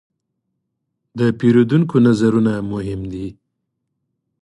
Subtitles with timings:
[1.17, 3.27] د پیرودونکو نظرونه مهم دي.